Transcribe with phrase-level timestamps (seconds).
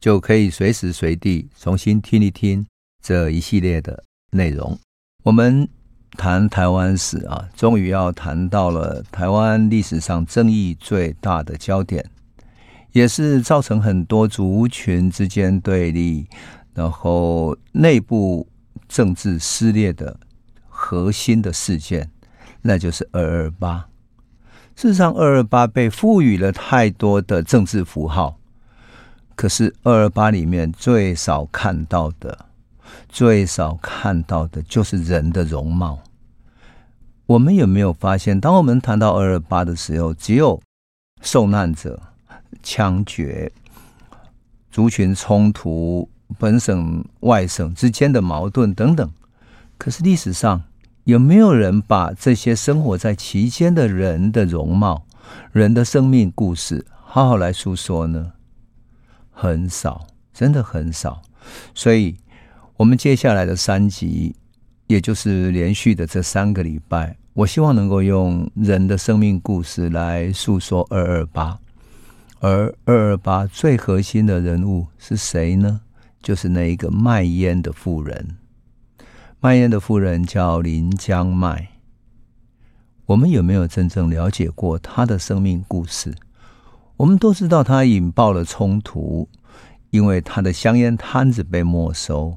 [0.00, 2.66] 就可以随时随地重新听一听
[3.02, 4.78] 这一系列的内容。
[5.22, 5.68] 我们
[6.12, 12.04] 谈台湾史啊，终于要谈到了台湾历史上争议最大的焦点。
[12.92, 16.26] 也是造成很多族群之间对立，
[16.74, 18.48] 然后内部
[18.88, 20.18] 政治撕裂的
[20.68, 22.10] 核心的事件，
[22.62, 23.86] 那就是二二八。
[24.74, 28.39] 事实上，二二八被赋予了太多的政治符号，
[29.40, 32.44] 可是二二八里面最少看到的、
[33.08, 35.98] 最少看到的就是人的容貌。
[37.24, 40.60] 我们有没有发现，当我们谈到二二八的时候，只有
[41.22, 41.98] 受难者。
[42.62, 43.50] 枪决、
[44.70, 46.06] 族群冲突、
[46.38, 49.10] 本省外省之间的矛盾等等，
[49.78, 50.62] 可是历史上
[51.04, 55.06] 有没有人把这些生活在其间的人的容貌、
[55.52, 58.32] 人的生命故事好好来诉说呢？
[59.30, 61.22] 很少，真的很少。
[61.74, 62.16] 所以，
[62.76, 64.34] 我们接下来的三集，
[64.86, 71.58] 也就是连续的这三个礼拜，我希望能够用人的生命故事来诉说二二八。
[72.40, 75.80] 而二二八最核心的人物是谁呢？
[76.22, 78.36] 就是那一个卖烟的妇人。
[79.40, 81.68] 卖烟的妇人叫林江麦。
[83.06, 86.14] 我们有没有真正了解过他的生命故事？
[87.00, 89.26] 我们都知道他引爆了冲突，
[89.88, 92.36] 因为他的香烟摊子被没收。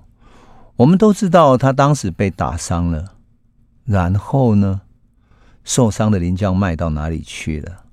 [0.77, 3.15] 我们都知道他当时被打伤了。
[3.83, 4.79] 然后呢？
[5.65, 7.83] 受伤的林江迈到哪里去了？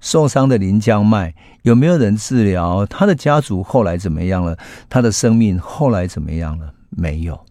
[0.00, 2.86] 受伤的林江迈有没有人治疗？
[2.86, 4.56] 他的家族后来怎么样了？
[4.88, 6.72] 他的生命后来怎么样了？
[6.90, 7.44] 没有。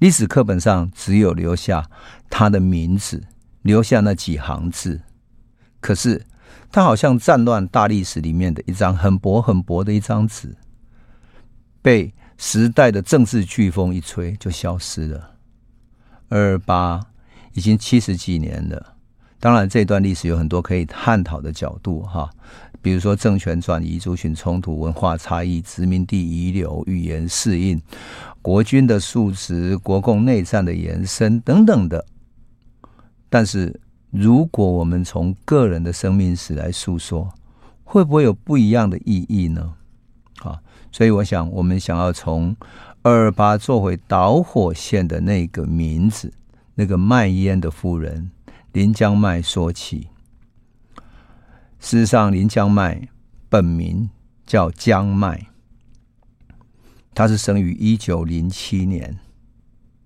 [0.00, 1.88] 历史课本上只有留下
[2.28, 3.22] 他的名字，
[3.62, 5.00] 留下那几行字。
[5.80, 6.26] 可是
[6.72, 10.56] 它好像战乱大历史里面的一张很薄很薄的一张纸，
[11.82, 15.32] 被时代的政治飓风一吹就消失了。
[16.28, 17.00] 二八
[17.54, 18.94] 已经七十几年了。
[19.40, 22.30] 当然，这段历史有很多可以探讨的角度，哈，
[22.82, 27.80] 比如说政权转移、族群冲突、文化差异、殖民地遗留、语言适应、
[28.42, 32.04] 国军的数值、国共内战的延伸等等的。
[33.30, 37.32] 但是，如果我们从个人的生命史来诉说，
[37.84, 39.74] 会不会有不一样的意义呢？
[40.42, 40.60] 啊，
[40.90, 42.56] 所以我想，我们想要从
[43.02, 46.32] 二八做回导火线的那个名字，
[46.74, 48.30] 那个卖烟的妇人。
[48.72, 50.08] 林江麦说起，
[51.78, 53.08] 事实上，林江麦
[53.48, 54.08] 本名
[54.46, 55.48] 叫江麦，
[57.14, 59.18] 他是生于一九零七年，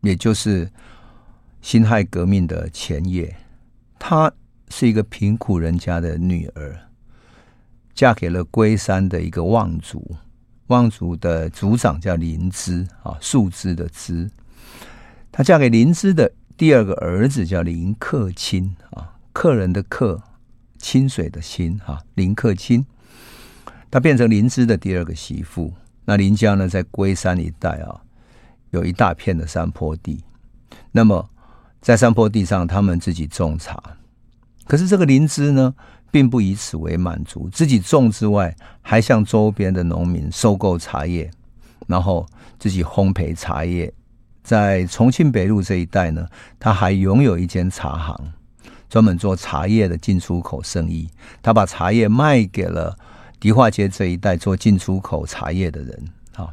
[0.00, 0.71] 也就是
[1.60, 3.36] 辛亥革命的前夜。
[4.06, 4.31] 她
[4.69, 6.78] 是一个贫苦人家的女儿，
[7.94, 10.15] 嫁给了龟山的一个望族，
[10.66, 14.31] 望族的族长叫林芝啊，树枝的枝。
[15.32, 16.31] 她嫁给林芝的。
[16.54, 20.22] 第二个儿子叫林克清啊，客人的客，
[20.76, 22.84] 清水的清哈，林克清，
[23.91, 25.72] 他变成林芝的第二个媳妇。
[26.04, 28.03] 那林家呢，在龟山一带啊，
[28.71, 30.22] 有一大片的山坡地。
[30.92, 31.31] 那么
[31.84, 33.78] 在山坡地上，他们自己种茶。
[34.67, 35.75] 可是这个林芝呢，
[36.11, 41.31] 并不以此为满足，自己种之外，还向周边的农民收购茶叶，
[41.87, 42.27] 然后
[42.59, 43.93] 自己烘焙茶叶。
[44.43, 46.27] 在重庆北路这一带呢，
[46.59, 48.33] 他还拥有一间茶行，
[48.89, 51.11] 专门做茶叶的进出口生意。
[51.43, 52.97] 他把茶叶卖给了
[53.39, 56.04] 迪化街这一带做进出口茶叶的人。
[56.34, 56.51] 好，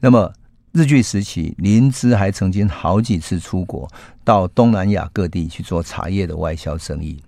[0.00, 0.32] 那么
[0.76, 3.90] 日据时期，林芝还曾经好几次出国
[4.22, 7.18] 到东南亚各地去做茶叶的外销生意。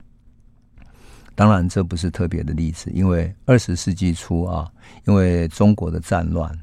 [1.35, 4.71] 当然，这不是特别的例子，因为二十世纪初啊，
[5.06, 6.55] 因为中国的战乱。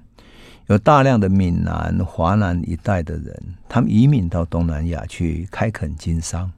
[0.67, 6.51] 有大量的闽南、华南一带的人，他们移民到东南亚去开垦经商。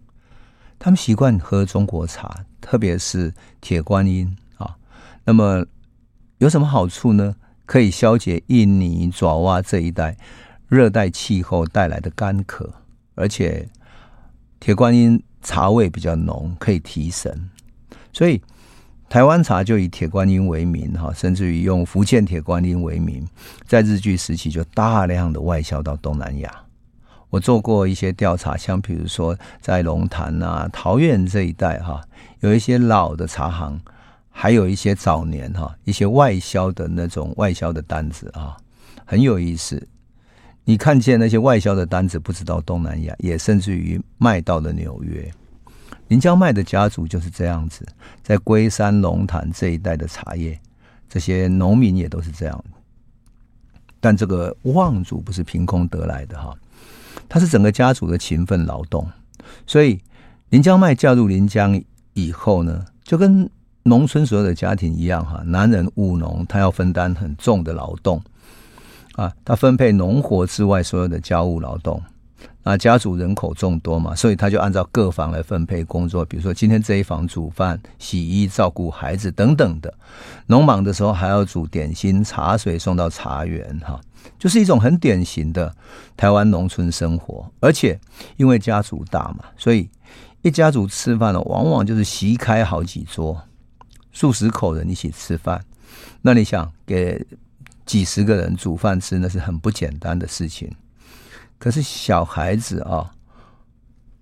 [0.78, 4.76] 他们习惯喝中国茶，特别是铁观音啊。
[5.24, 5.66] 那么
[6.40, 7.34] 有什么好处呢？
[7.68, 10.18] 可以消解印尼、爪哇这一带
[10.68, 12.74] 热带气候带来的干渴，
[13.14, 13.69] 而且
[14.60, 17.50] 铁观音茶味比较浓，可以提神。
[18.12, 18.42] 所以
[19.08, 23.28] 台湾茶就以铁观音为名哈，甚至于用福建铁观音为名，
[23.68, 26.52] 在日据时期就大量的外销到东南亚。
[27.30, 32.02] 我做过一些调查，像比如说在龙潭啊、桃园这一带哈，
[32.40, 33.80] 有一些老的茶行，
[34.39, 38.56] 还有一些早年哈一些外销的那种外销的单子啊，
[39.04, 39.88] 很有意思。
[40.63, 45.28] 你看见那些外销的单子，不知道东南亚，也甚至于卖到了纽约。
[46.10, 47.84] 临江麦的家族就是这样子，
[48.22, 50.60] 在龟山龙潭这一带的茶叶，
[51.10, 52.63] 这些农民也都是这样。
[54.00, 56.56] 但这个望族不是凭空得来的哈，
[57.28, 59.10] 他是整个家族的勤奋劳动。
[59.66, 60.00] 所以
[60.50, 61.81] 临江麦嫁入临江
[62.13, 63.50] 以后呢，就跟
[63.88, 68.22] 农村所有的家庭一样哈，男人务农，他要分担很重的劳动
[69.13, 72.01] 啊，他分配农活之外所有的家务劳动。
[72.63, 76.25] 那家族人口众多嘛，所以他就按照各房来分配工作。
[76.25, 79.94] 比如说，今天这一房煮饭、洗衣、照顾孩子等等的。
[80.48, 83.98] 农忙的时候还要煮点心、茶水送到茶园，哈，
[84.38, 85.74] 就是一种很典型的
[86.18, 87.50] 台湾农村生活。
[87.62, 87.98] 而且
[88.36, 89.90] 因为家族大嘛，所以
[90.42, 93.42] 一家族吃饭呢，往往就是席开好几桌，
[94.18, 95.64] 数十口人一起吃饭。
[96.24, 97.24] 那你想给
[97.86, 100.72] 几十个人煮饭吃，那是很不简单的事情。
[101.60, 103.14] 可是小孩子啊，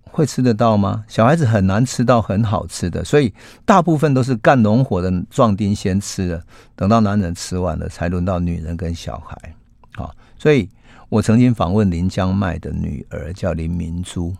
[0.02, 1.02] 会吃得到吗？
[1.08, 3.32] 小孩子很难吃到很好吃的，所以
[3.64, 6.44] 大部分都是干农活的壮丁先吃了，
[6.74, 9.54] 等到男人吃完了，才轮到女人跟小孩。
[9.94, 10.68] 啊，所以
[11.08, 14.36] 我曾经访问临江麦的女儿叫林明珠，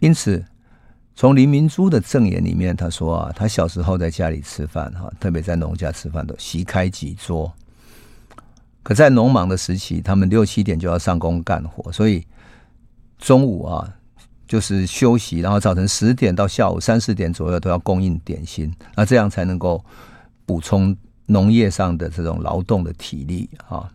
[0.00, 0.42] 因此
[1.16, 7.52] 从林明珠的证言里面，他说啊，他小时候在家里吃饭哈，特别在农家吃饭都席开几桌。
[8.82, 12.26] 可在农忙的时期，他们六七点就要上工干活，所以
[13.18, 13.88] 中午啊
[14.46, 19.82] 就是休息，然后早晨十点到下午三四点左右都要供应点心，那这样才能够
[20.44, 20.94] 补充
[21.26, 23.88] 农业上的这种劳动的体力啊。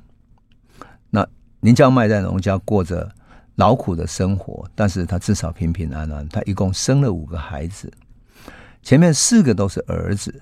[1.10, 1.27] 那
[1.60, 3.12] 临江麦在农家过着
[3.60, 6.26] 劳苦的生活，但是他至少平平安安。
[6.30, 7.92] 他一共生了五个孩子，
[8.82, 10.42] 前面四个都是儿子。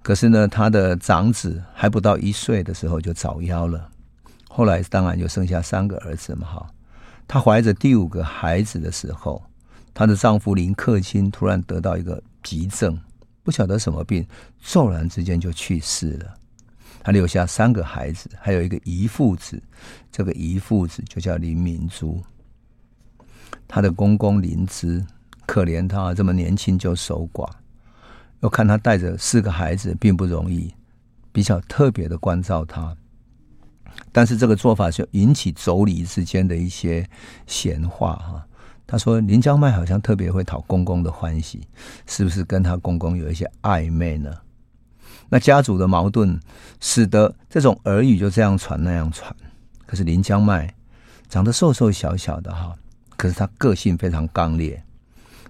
[0.00, 3.90] 可是呢，他的长子还不到一岁的时候就早夭了。
[4.48, 6.66] 后来当然就剩下三个儿子嘛，哈。
[7.26, 9.42] 她怀着第五个孩子的时候，
[9.92, 12.96] 她的丈夫林克清突然得到一个急症，
[13.42, 14.24] 不晓得什么病，
[14.62, 16.32] 骤然之间就去世了。
[17.06, 19.62] 他留下三个孩子，还有一个遗腹子，
[20.10, 22.20] 这个遗腹子就叫林明珠。
[23.68, 25.06] 他的公公林芝
[25.46, 27.48] 可怜他这么年轻就守寡。
[28.40, 30.74] 又看他带着四个孩子并不容易，
[31.30, 32.96] 比较特别的关照他。
[34.10, 37.08] 但是这个做法就引起妯娌之间的一些
[37.46, 38.44] 闲话哈。
[38.84, 41.68] 他说林江麦好像特别会讨公公的欢喜，
[42.04, 44.34] 是不是跟他公公有一些暧昧呢？
[45.28, 46.38] 那家族的矛盾
[46.80, 49.34] 使得这种耳语就这样传那样传。
[49.86, 50.74] 可是临江麦
[51.28, 52.74] 长得瘦瘦小小的哈，
[53.16, 54.82] 可是他个性非常刚烈，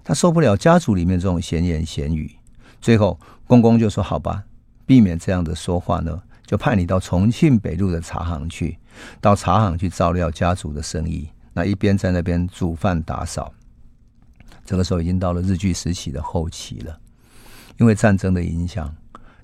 [0.03, 2.31] 他受不了家族里面这种闲言闲语。
[2.79, 4.43] 最后，公公就说：“好吧，
[4.85, 8.77] 避免这样的说话呢，就派你到重庆北路的茶行去，
[9.19, 11.27] 到茶行去照料家族的生意。
[11.53, 13.51] 那一边在那边煮饭打扫。
[14.63, 16.99] 这个时候已经到了日据时期的后期了，
[17.77, 18.93] 因为战争的影响，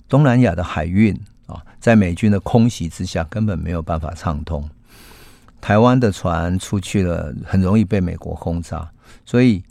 [0.08, 4.68] 东南亚的海运啊，在美军的空袭之下根本没有办法畅通。
[5.60, 8.90] 台湾的船出去了，很容易被美国轰炸，
[9.24, 9.62] 所以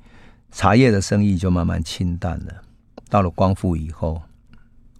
[0.52, 2.64] 茶叶的生意就慢慢清淡了。”
[3.10, 4.24] 到了光复以后，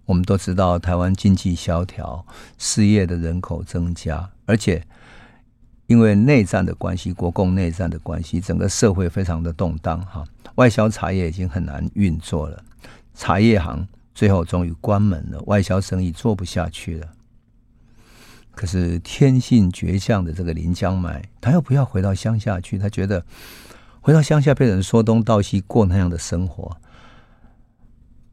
[0.04, 2.24] 我们都知道台湾经济萧条，
[2.58, 4.86] 失业的人口增加，而且
[5.88, 10.24] 因为内战的关系，国共内战的关系，整个社会非常的动荡哈。
[10.54, 12.62] 外销茶叶已经很难运作了，
[13.14, 17.08] 茶叶行最后终于关门了，外销生意做不下去了。
[18.52, 23.24] 可是天性倔强的这个林江麦，他又不要回到乡下去，他觉得
[24.00, 26.74] 回到乡下被人说东道西过那样的生活。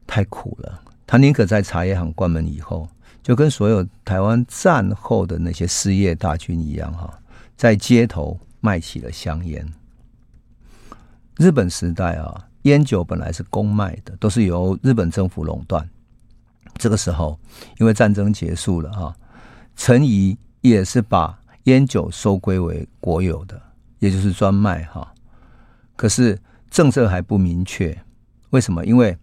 [0.06, 2.88] 太苦了，他宁可在茶叶行关门以后，
[3.22, 7.18] 就跟所有台湾战后的那些失业大军一样，哈，
[7.56, 9.66] 在街头卖起了香烟。
[11.38, 15.88] 日本时代啊，烟酒本来是公卖的，都是由日本政府垄断。
[16.78, 17.38] 这个时候，
[17.78, 19.14] 因为战争结束了，哈，
[19.76, 23.60] 陈仪也是把烟酒收归为国有的，
[23.98, 25.12] 也就是专卖，哈。
[25.96, 26.38] 可是
[26.70, 27.96] 政策还不明确，
[28.50, 28.84] 为什么？
[28.86, 29.16] 因为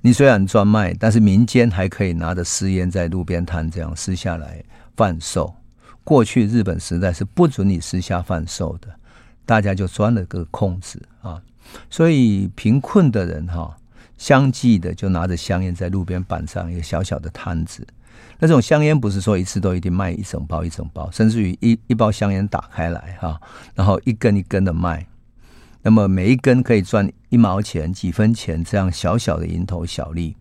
[0.00, 4.62] 你虽然专卖，但是民间还可以拿着私烟在路边摊这样私下来
[4.96, 5.54] 贩售。
[6.04, 8.88] 过去日本时代是不准你私下贩售的，
[9.46, 11.40] 大家就钻了个空子啊。
[11.90, 13.76] 所以贫困的人哈，
[14.16, 17.86] 相继的就拿着香烟在路边摆上一个小小的摊子。
[18.38, 23.40] 那种香烟不是说一次都一定卖一整包一整包，甚至于一一包香烟打开来哈，
[23.74, 25.06] 然后一根一根的卖，
[25.82, 30.36] 那么每一根可以赚一毛钱、几分钱这样小小的蝇头小利。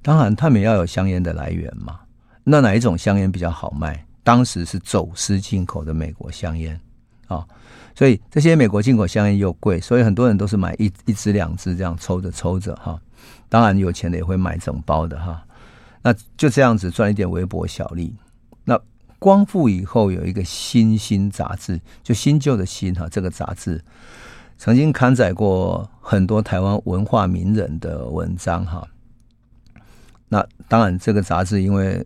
[0.00, 2.00] 当然，他们要有香烟的来源嘛。
[2.44, 4.04] 那哪一种香烟比较好卖？
[4.24, 6.80] 当时是走私进口的美国香烟
[7.26, 7.46] 啊，
[7.94, 13.00] 所以这些美国进口香烟又贵，所以很多人都是买一一支两支这样抽着抽着哈。
[13.48, 15.44] 当然，有钱的也会买整包的哈。
[16.02, 18.14] 那就这样子赚一点微薄小利。
[18.64, 18.80] 那
[19.18, 23.84] 光复以后有一个《新兴》杂志，就新旧的“新”哈，这个杂志
[24.58, 28.88] 曾经刊载过很多台湾文化名人的文章哈。
[30.28, 32.04] 那当然，这个杂志因为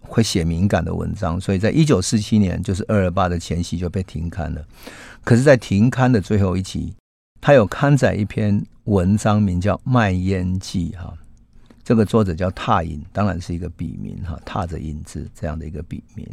[0.00, 4.64] 会写敏感的文章，所以在一九四七年，就是二二八的前夕就被停刊了。
[5.24, 6.94] 可是，在停刊的最后一期，
[7.40, 11.12] 他有刊载一篇文章，名叫《卖烟记》哈。
[11.84, 16.26] 这个作者叫踏影，当然是一个笔名哈，踏着影子这样的一个笔名。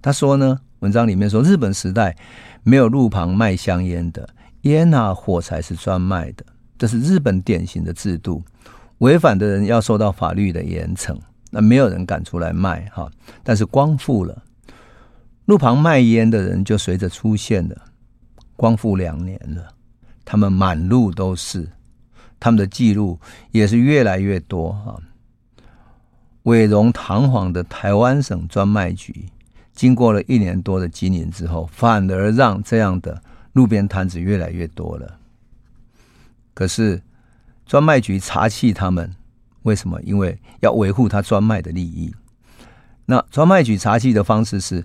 [0.00, 2.16] 他说呢，文章里面说，日本时代
[2.62, 4.28] 没有路旁卖香烟的，
[4.62, 6.44] 烟啊火柴是专卖的，
[6.78, 8.42] 这是日本典型的制度。
[8.98, 11.16] 违反的人要受到法律的严惩，
[11.50, 13.10] 那没有人敢出来卖哈。
[13.42, 14.42] 但是光复了，
[15.46, 17.76] 路旁卖烟的人就随着出现了。
[18.58, 19.68] 光复两年了，
[20.24, 21.70] 他们满路都是。
[22.40, 23.18] 他们的记录
[23.52, 25.00] 也是越来越多哈。
[26.42, 29.28] 伟荣堂皇的台湾省专卖局，
[29.72, 33.22] 经过了一年多的经营之后，反而让这样的
[33.52, 35.18] 路边摊子越来越多了。
[36.52, 37.00] 可是
[37.64, 39.14] 专卖局查缉他们，
[39.62, 40.02] 为什么？
[40.02, 42.12] 因为要维护他专卖的利益。
[43.06, 44.84] 那专卖局查缉的方式是。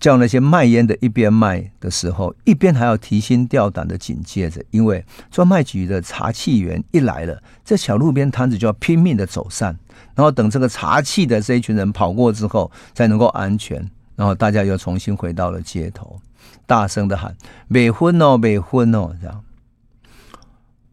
[0.00, 9.76] 叫那些卖烟的，一边卖的时候，一边还要提心吊胆的警戒着，因为专卖局的查气员一来了，这小路边摊子就要拼命的走散，
[10.14, 16.20] 然后等这个查气的这一群人跑过之后，才能够安全，然后大家又重新回到了街头，
[16.64, 17.36] 大声的喊
[17.70, 19.42] “未婚哦，未婚哦”这样。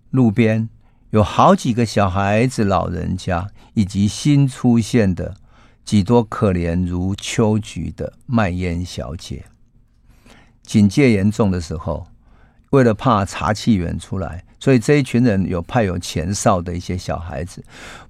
[0.10, 0.68] 路边
[1.12, 5.36] 有好几个小孩子、老人家，以及新出现的。
[5.86, 9.46] 几多可怜如秋菊的卖烟小姐，
[10.64, 12.08] 警戒严重的时候，
[12.72, 17.64] 为了怕查缉员出来，所以这一群人有派有前哨的一些小孩子，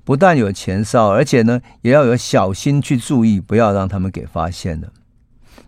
[0.06, 4.92] 不但有前哨，而且呢也要有小心去注意，不要让他们给发现了。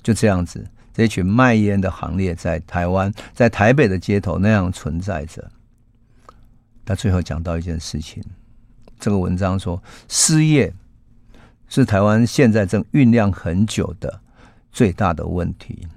[0.02, 5.52] 就这样子，这一群卖烟的行列在台湾，在台北的街头那样存在着。
[6.86, 8.24] 他最后讲到一件事情，
[8.98, 10.74] 这个文章说失业。
[11.70, 14.22] 是台湾现在正酝酿很久的
[14.72, 15.88] 最大的问题。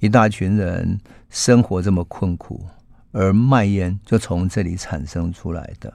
[0.00, 1.00] 一大群人
[1.30, 2.64] 生活这么困苦，
[3.12, 5.92] 而卖烟就从这里产生出来的。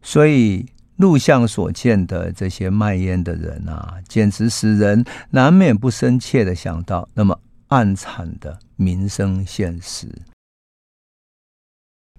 [0.00, 0.64] 所以
[0.96, 10.08] 录像所见的这些卖烟的人啊，简直使人难免不深切的想到那么暗惨的民生现实。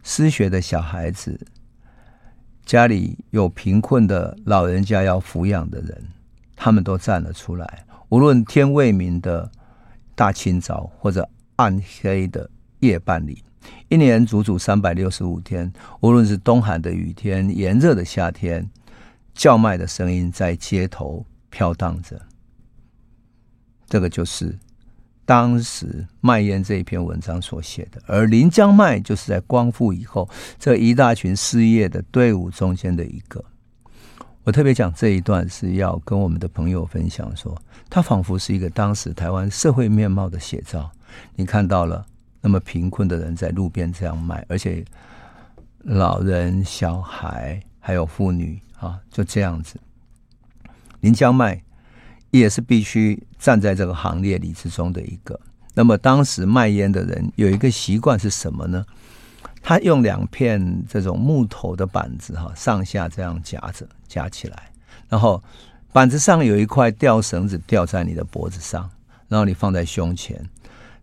[0.03, 1.39] 失学的小孩子。
[2.67, 6.05] 家里有贫困的老人家要抚养的人，
[6.53, 7.85] 他们都站了出来。
[8.09, 9.49] 无论天未明的
[10.13, 12.49] 大清早，或者暗黑的
[12.81, 13.41] 夜半里，
[13.87, 15.71] 一年足足三百六十五天，
[16.01, 18.69] 无论是冬寒的雨天、炎热的夏天，
[19.33, 22.21] 叫卖的声音在街头飘荡着。
[23.87, 24.59] 这个就是。
[25.27, 33.43] 当时卖烟这一篇文章所写的，而临江卖就是在光复以后这一大群失业的队伍中间的一个。
[34.45, 40.89] 我特别讲这一段是要跟我们的朋友分享说，他仿佛是一个当时台湾社会面貌的写照。
[41.35, 42.05] 你看到了
[42.39, 44.81] 那么贫困的人在路边这样卖，而且
[45.79, 49.77] 老人、小孩还有妇女啊，就这样子
[51.01, 51.61] 临江卖。
[52.31, 55.39] 也是必须站在这个行列里之中的一个。
[55.73, 58.83] 那么当时卖烟的人有一个习惯是什么呢？
[59.61, 64.71] 他用两片这种木头的板子哈，上下这样夹着夹起来，
[65.09, 65.41] 然后
[65.91, 68.89] 板子上有一块吊绳子吊在你的脖子上，
[69.27, 70.43] 然后你放在胸前。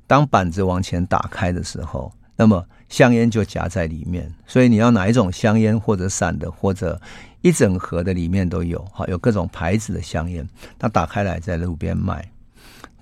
[0.07, 4.33] 当板子往前打开的时候，那么香烟就夹在里面。
[4.47, 7.01] 所以你要哪一种香烟，或者散的，或者。
[7.45, 10.49] 一整盒的里面都有，哈，有各种牌子的香烟，
[10.79, 12.27] 他打开来在路边卖。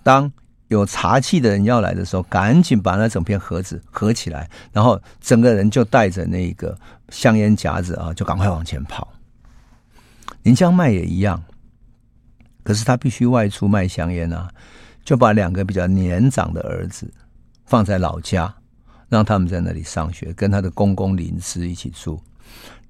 [0.02, 0.30] 当
[0.66, 6.76] 有茶器的人要来的时候，赶紧把那整片盒子合起来，然后整个人就带着那个
[7.11, 9.06] 香烟夹子啊，就赶快往前跑。
[10.42, 11.40] 林江卖也一样，
[12.64, 14.50] 可是他必须外出卖香烟啊，
[15.04, 17.08] 就把两个比较年长的儿子
[17.64, 18.52] 放在老家，
[19.08, 22.20] 让他们在那里上学，跟他的公公邻居一起住。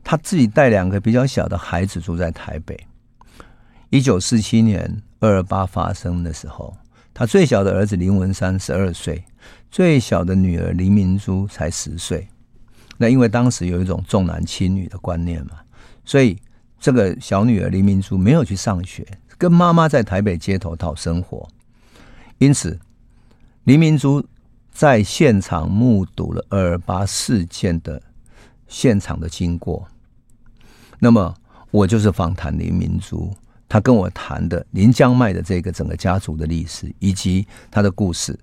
[0.05, 2.79] 他自己带两个比较小的孩子住在台北。
[3.91, 6.77] 一九四七年二二八发生的时候，
[7.13, 9.23] 他最小的儿子林文山十二岁，
[9.71, 12.27] 最小的女儿林明珠才十岁。
[12.97, 15.57] 那因为当时有一种重男轻女的观念嘛，
[16.05, 16.39] 所以
[16.81, 19.07] 这个小女儿林明珠没有去上学，
[19.37, 21.47] 跟妈妈在台北街头讨生活。
[22.39, 22.79] 因此，
[23.65, 24.27] 林明珠
[24.71, 28.01] 在现场目睹了二二八事件的
[28.69, 29.87] 现场的经过。
[31.05, 31.35] 那么，
[31.73, 33.35] 我就是访谈林明珠，
[33.69, 38.39] 她跟我谈的林江迈的这个整个家族的历史以及他的故事。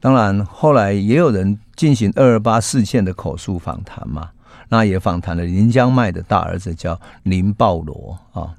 [0.00, 4.28] 当然，后来也有人进行二二八事件的口述访谈嘛，
[4.68, 8.52] 那也访谈了林江迈的大儿子叫林抱罗啊。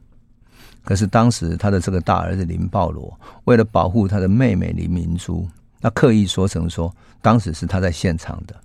[0.85, 5.45] 可是当时他的这个大儿子林抱罗为了保护他的妹妹林明珠，
[5.81, 8.55] 那刻意说成说当时是他在现场的，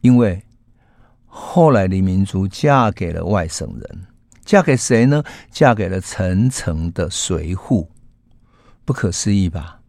[0.00, 0.40] 因为。
[1.32, 4.00] 后来，林明珠嫁给了外省人，
[4.44, 5.22] 嫁给谁呢？
[5.50, 7.86] 嫁给了陈诚的随扈，
[8.84, 9.80] 不可思议吧？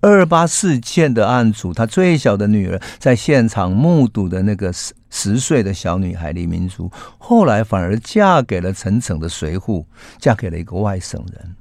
[0.00, 9.84] 二八事件的案主，他最小的女儿在现场目睹的那个十十岁的小女孩林明珠，后来反而嫁给了陈诚的随扈，
[10.18, 11.54] 嫁给了一个外省人。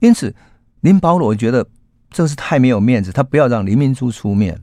[0.00, 0.34] 因此，
[0.80, 1.64] 林保罗觉得
[2.10, 4.60] 这是太没有面子，他不要让林明珠出面，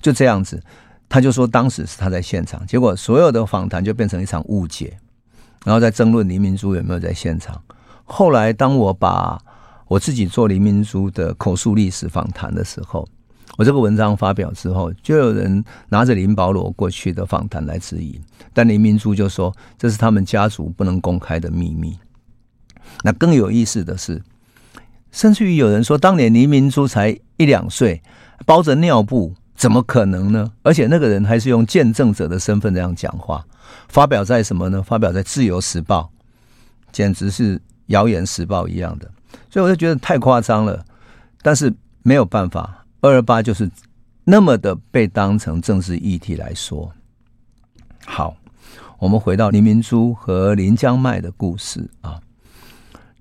[0.00, 0.62] 就这样子。
[1.08, 4.98] 他就说，当时是他在现场，结果所有的访谈就变成一场误解，
[5.64, 7.62] 然后在争论林明珠有没有在现场。
[8.04, 9.40] 后来，当我把
[9.86, 13.06] 我自己做林明珠的口述历史访谈的时候，
[13.56, 18.20] 我这个文章发表之后，就有人拿着林保罗过去的访谈来质疑，
[18.52, 21.96] 但林明珠就说这是他们家族不能公开的秘密。
[23.02, 24.20] 那更有意思的是，
[25.12, 28.02] 甚至于有人说，当年林明珠才一两岁，
[28.44, 29.34] 包着尿布。
[29.54, 30.52] 怎么可能呢？
[30.62, 33.44] 而且那个人还是用见证者的身份这样讲话，
[33.88, 34.82] 发表在什么呢？
[34.82, 36.10] 发表在《自由时报》，
[36.92, 39.10] 简直是谣言时报一样的。
[39.50, 40.84] 所以我就觉得太夸张了。
[41.40, 43.70] 但是没有办法，二二八就是
[44.24, 46.92] 那么的被当成政治议题来说。
[48.04, 48.36] 好，
[48.98, 52.20] 我们回到林明珠和林江迈的故事啊。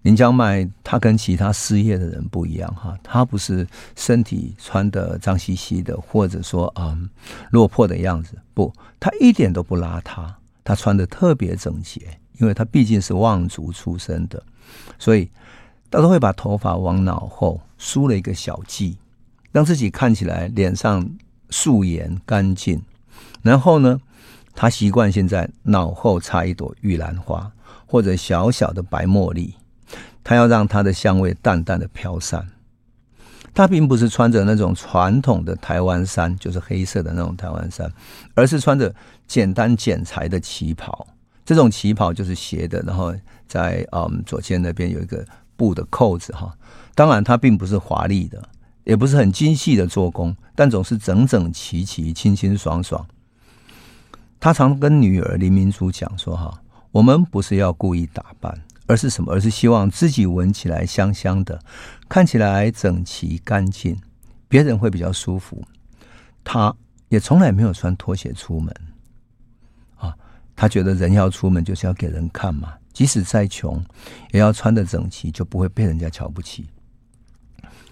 [0.03, 7.09] 林江迈他跟其他失业的人不一样哈，他不是身体穿得脏兮兮的，或者说啊、嗯、
[7.51, 10.29] 落魄的样子，不，他一点都不邋遢，
[10.63, 12.01] 他穿得特别整洁，
[12.37, 14.43] 因为他毕竟是望族出身的，
[14.99, 15.29] 所以
[15.89, 18.97] 他都会把头发往脑后梳了一个小髻，
[19.53, 21.09] 让自己看起来脸上
[21.49, 22.81] 素颜干净。
[23.41, 23.97] 然后呢，
[24.53, 27.49] 他习惯性在脑后插一朵玉兰花，
[27.85, 29.55] 或者小小的白茉莉。
[30.23, 32.47] 他要让他的香味淡淡的飘散。
[33.53, 37.91] 他并不是穿着那种传统的台湾衫，就是黑色的那种台湾衫，
[38.33, 38.93] 而是穿着
[39.27, 41.05] 简单剪裁的旗袍。
[41.45, 43.13] 这种旗袍就是斜的，然后
[43.47, 45.23] 在嗯左肩那边有一个
[45.55, 46.51] 布的扣子哈。
[46.95, 48.41] 当然，它并不是华丽的，
[48.85, 53.05] 也不是很精细的做工，但总是整整齐齐、清清爽爽。
[54.39, 56.59] 他常跟女儿林明珠讲说：“哈，
[56.91, 59.31] 我们不是要故意打扮。”而是什么？
[59.31, 61.59] 而是希望自己闻起来香香的，
[62.09, 63.97] 看起来整齐干净，
[64.47, 65.63] 别人会比较舒服。
[66.43, 66.75] 他
[67.07, 68.75] 也从来没有穿拖鞋出门
[69.95, 70.13] 啊，
[70.55, 73.81] 他觉得人要出门就是要给人看嘛，即使再穷，
[74.31, 76.67] 也要穿得整齐，就不会被人家瞧不起。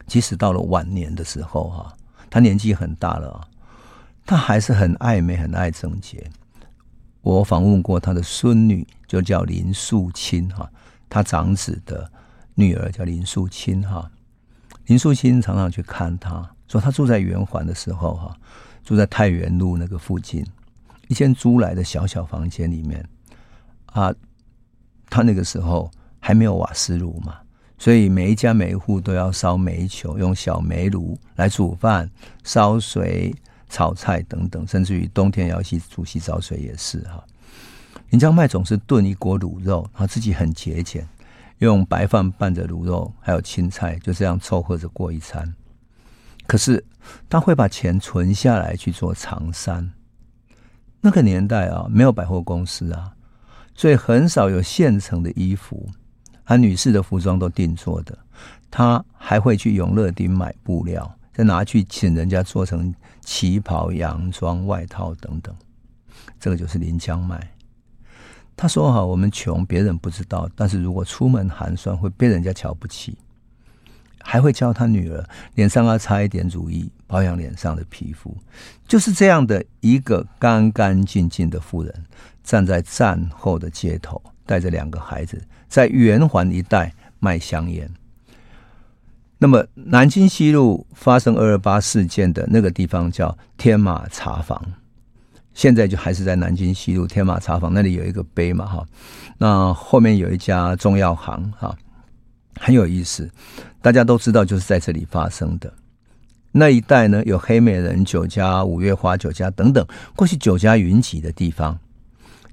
[0.08, 1.94] 即使到了晚年的时候，哈，
[2.30, 3.48] 他年纪很大了，
[4.26, 6.30] 他还是很爱美，很爱整洁。
[7.22, 10.70] 我访问过他的孙女，就叫林素清哈。
[11.12, 12.10] 他长子的
[12.56, 14.10] 女儿叫林素清哈，
[14.86, 18.38] 林素清常常去看他，说他住在圆环的时候哈，
[18.82, 20.42] 住在太原路那个附近
[21.10, 23.06] 一间租来的小小房间里面
[23.88, 24.14] 啊，
[25.10, 27.40] 他那个时候还没有瓦斯炉嘛，
[27.78, 32.10] 所以每一家每一户都要烧煤球，用小煤炉来煮饭、
[32.46, 33.36] 烧水、
[33.68, 37.22] 炒菜等等，甚至于冬天要洗煮洗澡水也是哈。
[38.12, 41.08] 林江麦总是炖一锅卤肉，然后自己很节俭，
[41.60, 45.56] 用白饭拌着卤肉，还有青菜，就这样凑合着过一餐。
[46.46, 46.84] 可是
[47.30, 49.90] 他会把钱存下来去做长衫。
[51.00, 53.14] 那个年代啊，没有百货公司啊，
[53.76, 55.90] 所以很少有现成的衣服，
[56.44, 58.18] 他女士的服装都定做的。
[58.70, 65.56] 他还会去永乐町买布料，再拿去请人家做成旗袍、洋装、外套等等。
[66.42, 67.50] 这个就是林江麦。
[68.56, 73.18] 他说：“哈，我们穷，别人不知道，但是如果出门寒酸，会被人家瞧不起。
[74.24, 78.38] 还会教他女儿脸上要擦一点乳液，保养脸上的皮肤。
[78.88, 82.06] 就是这样的一个干干净净的妇人，
[82.44, 87.92] 站在战后的街头，带着两个孩子，在圆环一带卖香烟。
[89.40, 94.64] 那么，南京西路发生二二八事件的那个地方叫天马茶坊，
[95.54, 98.86] 现在就还是在南京西路天马茶坊那里有一个碑嘛，哈。
[99.38, 101.76] 那后面有一家中药行，哈，
[102.60, 103.30] 很有意思。
[103.82, 105.74] 大家都知道，就是在这里发生的。
[106.52, 109.86] 那一带呢，有黑美人酒家、五月花酒家等等，
[110.16, 111.80] 过去酒家云集的地方。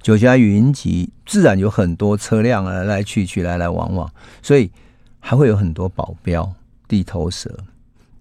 [0.01, 4.09] 酒家云集，自然有很多车辆来来去去，来来往往，
[4.41, 4.71] 所以
[5.19, 6.49] 还会有很多保镖。
[6.87, 7.55] 地头蛇，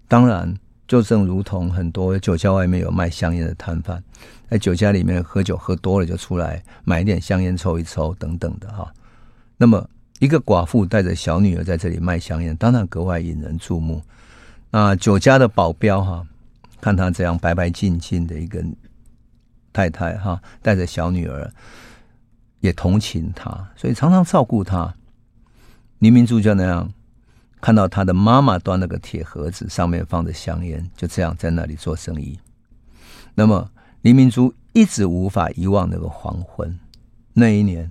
[0.08, 0.54] 当然
[0.86, 4.04] 就正如同很多酒家外面有卖香烟的摊贩，
[4.50, 8.92] 在酒家里面喝酒喝多了就出来买一点香烟抽一抽等等的哈。
[9.56, 14.02] 那么一个寡妇带着小女儿在这里卖香烟，当然格外引人注目。
[14.70, 16.26] 那酒家的保镖哈，
[16.80, 18.64] 看她这样白白净净的一个
[19.72, 21.50] 太太哈，带着小女儿，
[22.60, 24.94] 也同情她，所以常常照顾她。
[25.98, 26.92] 黎明珠就那样。
[27.60, 32.38] 看到他的妈妈端了个铁盒子，上面放着香烟，就这样在那里做生意。
[33.34, 33.68] 那么
[34.02, 36.78] 黎明珠一直无法遗忘那个黄昏。
[37.32, 37.90] 那一年，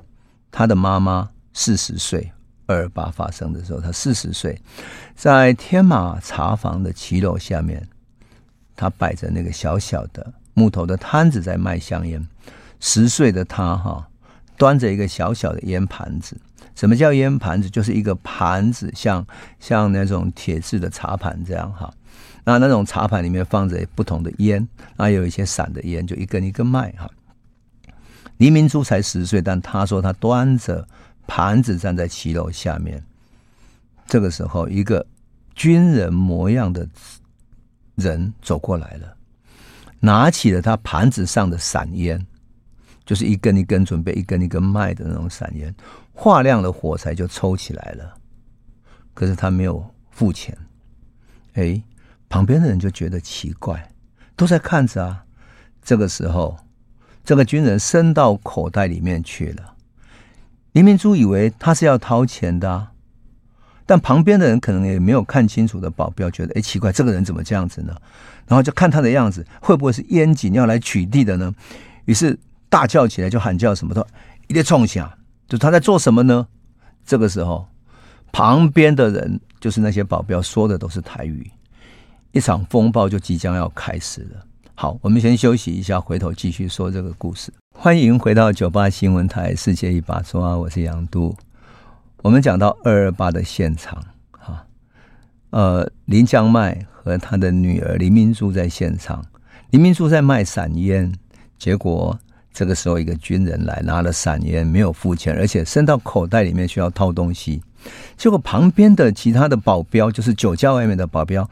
[0.51, 2.31] 他的妈妈四十岁，
[2.65, 4.61] 二八发生的时候，他四十岁，
[5.15, 7.87] 在天马茶坊的骑楼下面，
[8.75, 12.25] 他摆着那个小小的木头的摊子在卖香烟。
[12.79, 14.07] 十岁的他哈，
[14.57, 16.37] 端着一个小小的烟盘子。
[16.75, 17.69] 什么叫烟盘子？
[17.69, 19.25] 就是一个盘子，像
[19.59, 21.91] 像那种铁制的茶盘这样哈。
[22.47, 27.09] 那那种茶盘里面放着不同的烟，那有一些散的烟，就一根一根卖哈。
[28.37, 30.87] 黎明珠才十岁，但他说他端着
[31.27, 33.03] 盘子站在骑楼下面。
[34.05, 35.05] 这个时候，一个
[35.55, 36.87] 军人模样的
[37.95, 39.13] 人走过来了，
[39.99, 42.25] 拿起了他盘子上的散烟，
[43.05, 45.75] 就是一根一根准备一根一根卖的那种散烟。
[46.13, 48.17] 化亮的火柴就抽起来了，
[49.13, 50.57] 可是他没有付钱。
[51.55, 51.81] 哎，
[52.29, 53.89] 旁边的人就觉得奇怪，
[54.35, 55.23] 都在看着啊。
[55.81, 56.57] 这个时候，
[57.23, 59.73] 这个军人伸到口袋里面去了。
[60.73, 62.91] 林明珠以为他是要掏钱的啊，
[63.85, 67.95] 但旁边的人可能也没有看清楚的保镖觉得，哎，奇怪，这个人怎么这样子呢？
[68.45, 71.53] 然后就看他的样子，会不会是烟警要来取缔的呢？
[72.05, 72.37] 于是
[72.69, 74.05] 大叫起来，就喊叫什么的，
[74.47, 75.17] 一列冲下。
[75.47, 76.45] 就他在做什么呢？
[77.05, 77.65] 这个时候，
[78.33, 81.49] 旁边的人就是那些保镖说的都是台语，
[82.37, 84.45] 一场风暴就即将要开始了。
[84.75, 87.51] 好，我们先休息一下，回头继续说这个故事。
[87.73, 91.35] 欢迎回到九八新闻台《世界一把抓》，我是杨都。
[92.17, 94.63] 我们讲到二二八的现场，哈，
[95.49, 99.25] 呃，林江迈和他的女儿林明珠在现场，
[99.71, 101.11] 林明珠在卖散烟，
[101.57, 102.15] 结果。
[102.53, 107.61] 这个时候，一个军人来拿了散烟，没有付钱，而且伸到口袋里面需要掏东西。
[108.15, 111.47] 结果旁边的其他的保镖，就是酒家外面的保镖，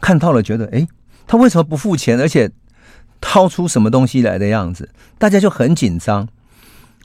[0.00, 0.86] 看到了，觉得哎，
[1.26, 2.50] 他为什么不付钱，而且
[3.20, 4.88] 掏出什么东西来的样子？
[5.18, 6.28] 大家就很紧张。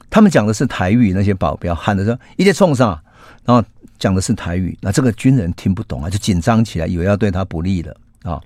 [0.08, 2.98] 他们讲的是台语，那些保镖喊的说“一切冲上”，
[3.44, 3.66] 然后
[3.98, 4.78] 讲的是台语。
[4.80, 8.40] 那这个军人听不懂啊，就紧张起来，以为要对他不利了啊。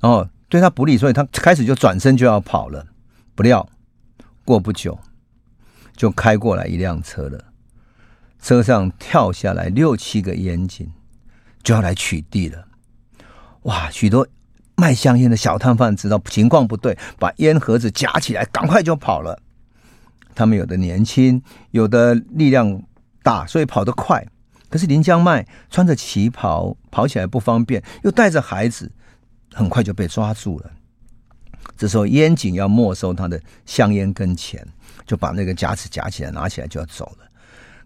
[0.00, 2.84] 然后对他不利，所以他开始就转身就要跑了，
[3.34, 3.66] 不料。
[4.44, 4.96] 过不久，
[5.96, 7.46] 就开过来一辆车了。
[8.40, 10.92] 车上跳下来六七个烟警，
[11.64, 12.65] 就要来取缔了。
[13.66, 13.90] 哇！
[13.90, 14.26] 许多
[14.76, 19.40] 卖香烟的小摊贩知道情况不对，把烟盒子夹起来，赶快就跑了。
[20.34, 22.82] 他们有的年轻，有的力量
[23.22, 24.24] 大，所以跑得快。
[24.68, 28.90] 可是林江麦穿着旗袍，跑起来不方便，又带着孩子，
[29.52, 30.70] 很快就被抓住了。
[31.76, 34.64] 这时候，烟警要没收他的香烟跟钱，
[35.06, 37.26] 就把那个夹子夹起来，拿起来就要走了。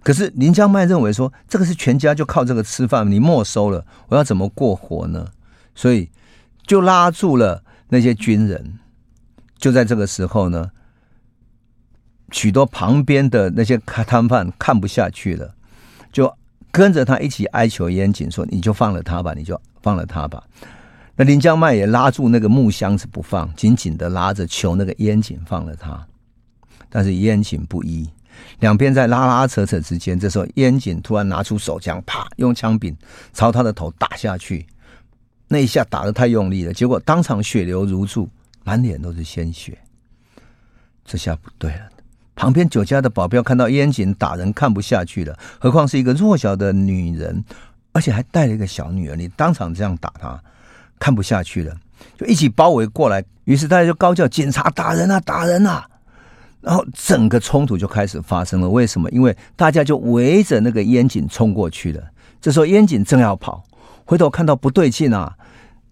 [0.03, 5.27] 可是林江麦认为说，这个是全家就靠这个吃饭，你没收了，我要怎么过活呢？
[5.75, 6.11] 所以
[6.67, 8.79] 就拉住了那些军人。
[9.59, 10.71] 就在这个时候呢，
[12.31, 15.55] 许多旁边的那些摊贩看不下去了，
[16.11, 16.33] 就
[16.71, 20.43] 跟着他一起哀求烟警说：“你就放了他吧，你就放了他吧。”
[21.17, 26.07] 那林江迈也拉住那个木箱子不放，紧紧的拉着，求那个烟警放了他。
[26.89, 28.09] 但是烟警不依，
[28.61, 32.97] 两边在拉拉扯扯之间，这时候烟警突然拿出手枪，啪，用枪柄
[33.35, 34.67] 朝他的头打下去。
[35.53, 38.29] 那一下打得太用力了，结果当场血流如注，
[38.63, 39.77] 满脸都是鲜血。
[41.05, 41.89] 这下不对了，
[42.37, 47.45] 旁边酒家的保镖看到烟警打人，看不下去了，何况是一个弱小的女人，
[47.91, 50.41] 而且还带了一个小女儿，你当场这样打她。
[51.01, 51.75] 看不下去了，
[52.19, 53.25] 就一起包围过来。
[53.45, 55.89] 于是大家就高叫：“警察打人啊，打人啊！”
[56.61, 58.69] 然后整个冲突就开始发生了。
[58.69, 59.11] 为什么？
[59.11, 62.03] 因为大家就围着那个烟警冲过去了。
[62.39, 63.65] 这时候烟警正要跑，
[64.05, 65.35] 回头看到不对劲啊，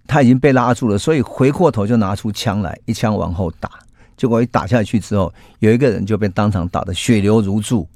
[0.08, 3.70] 他已经被拉住了，所以回过头就拿出枪来，一枪往后打。
[4.16, 7.86] 结果一打下去之后，有一个人就被当场打得血流如注。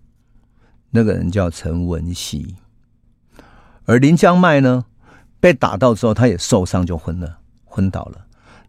[0.94, 2.54] 那个人叫陈文熙，
[3.86, 4.84] 而林江迈呢，
[5.40, 8.18] 被打到之后，他也受伤就昏了，昏倒了。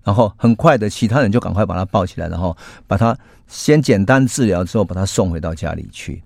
[0.04, 2.56] 然后很快的，其他人就赶快把他抱起来，然后
[2.88, 6.24] 把他先简单治疗之后，把他送回到家里去。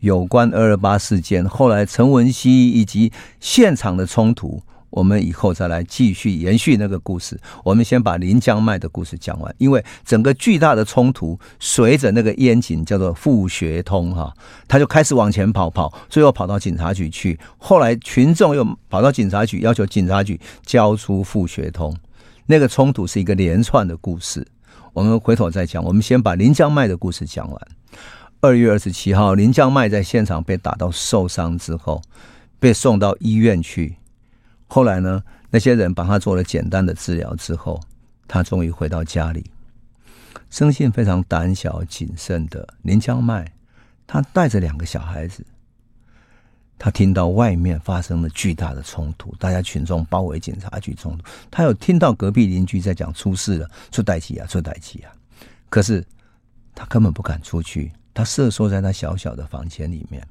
[0.00, 7.38] 有关二二八事件，后来陈文熙以及现场的冲突，我们以后再来继续延续那个故事。
[7.64, 14.32] 我们先把林江迈的故事讲完，因为整个巨大的冲突，随着那个烟警叫做傅学通哈，
[14.66, 17.38] 他就开始往前跑跑，最后跑到警察局去。
[17.58, 21.94] 后来群众又跑到警察局，要求警察局交出傅学通。
[22.46, 24.46] 那个冲突是一个连串的故事，
[24.94, 25.84] 我们回头再讲。
[25.84, 27.60] 我们先把林江迈的故事讲完。
[28.40, 32.00] 二月二十七号，林江迈在现场被打到受伤之后，
[32.58, 33.96] 被送到医院去。
[34.68, 37.80] 后来呢，那些人帮他做了简单的治疗之后，
[38.28, 39.50] 他终于回到家里。
[40.50, 43.50] 生性非常胆小谨慎的林江迈，
[44.06, 45.44] 他带着两个小孩子。
[46.78, 51.24] 他听到外面发生了巨大的冲突，大家群众包围警察局冲突。
[51.50, 55.10] 他有听到隔壁邻居在讲出事了，出代气啊，出代气啊。
[55.68, 56.06] 可是
[56.74, 60.24] 他根本不敢出去，他瑟缩在他小小的房间里面。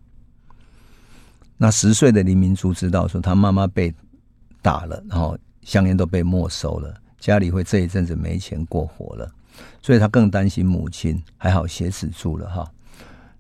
[1.58, 3.94] 那十岁的林明珠知道说他妈妈被
[4.68, 9.32] 打了，然后香烟都被没收了，家里会这一阵子没钱过活了，
[9.82, 11.24] 所以他更担心母亲。
[11.38, 12.70] 还好挟持住了哈。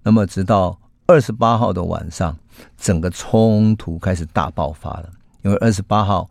[0.04, 0.80] 那么直到。
[1.10, 2.38] 二十八号的晚上，
[2.78, 5.10] 整个冲突开始大爆发了。
[5.42, 6.30] 因为二十八号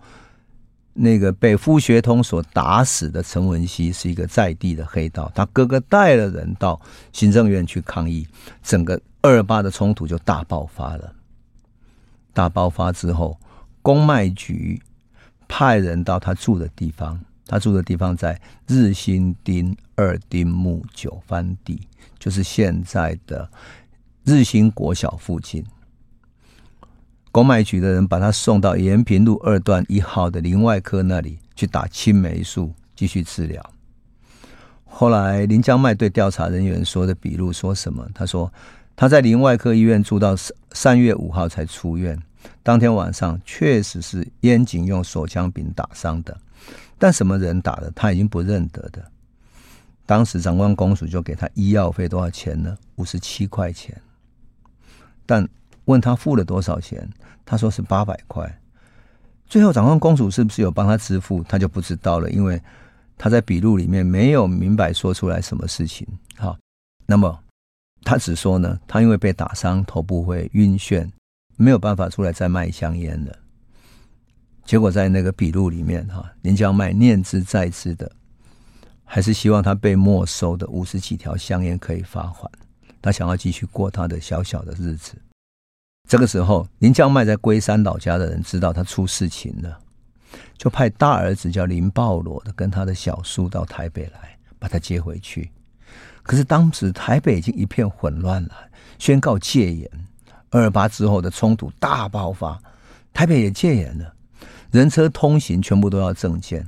[0.92, 6.78] 那个被傅学通所打死的陈文熙是一个在地的黑道，他哥哥带了人到
[7.10, 8.28] 行政院去抗议，
[8.62, 11.10] 整个二八的冲突就大爆发了。
[12.34, 13.38] 大爆发之后，
[13.86, 14.82] 公卖局
[15.46, 21.80] 派人到他住的地方，他住的地方在日新町二丁目九番地，
[22.18, 23.48] 就是现在的。
[24.24, 25.64] 日新国小附近，
[27.30, 33.64] 公卖局的人把他送到延平路二段一号的林外科那里去打青霉素，继续治疗。
[34.84, 38.04] 后来林江迈对调查人员说的笔录说什么？
[38.12, 38.52] 他说
[38.96, 42.20] 他在林外科医院住到三三月五号才出院，
[42.62, 46.36] 当天晚上确实是烟警用手枪柄打伤的，
[46.98, 49.04] 但什么人打的他已经不认得的。
[50.04, 52.76] 当时长官公署就给他医药费多少钱呢？
[52.94, 54.00] 五十七块钱。
[55.24, 55.48] 但
[55.86, 57.08] 问他付了多少钱，
[57.44, 58.60] 他说是八百块。
[59.48, 62.60] 最后长官公署是不是有帮他支付，他就不知道了，因为
[63.18, 66.06] 他在笔录里面没有明白说出来什么事情。
[66.36, 66.56] 好，
[67.04, 67.36] 那么
[68.02, 71.08] 他只说呢，他因为被打伤，头部会晕眩，
[71.56, 73.38] 没有办法出来再卖香烟了。
[74.64, 78.10] 结果在那个笔录里面，哈，林江迈念兹在兹的，
[79.04, 82.50] 还是希望他被没收的五十几条香烟可以发还。
[83.00, 85.14] 他想要继续过他的小小的日子。
[86.08, 89.78] 这个时候，林江迈在龟山老家的人知道他出事情了，
[90.58, 95.52] 就派大儿子叫林抱罗的跟他的小叔到台北来把他接回去。
[96.24, 98.54] 可是当时台北已经一片混乱了，
[98.98, 99.88] 宣告戒严。
[100.56, 102.58] 二二八之后的冲突大爆发，
[103.12, 104.14] 台北也戒严了，
[104.70, 106.66] 人车通行全部都要证件。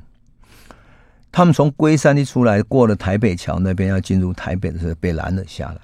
[1.33, 5.81] 他们从龟山一出来，过了台北桥那边要进入台北的时候，被拦了下来。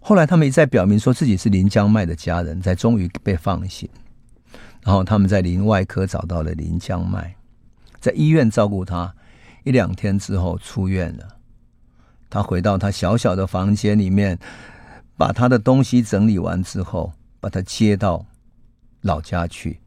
[0.00, 3.88] 后来他们一再表明说自己是林江麦的家人，才终于被放行。
[4.82, 7.34] 然后他们在林外科找到了林江麦，
[7.98, 9.12] 在医院照顾他
[9.64, 11.28] 一两天之后出院了。
[12.30, 14.38] 他回到他小小的房间里面，
[15.16, 18.24] 把他的东西整理完之后，把他接到
[19.00, 19.80] 老家去。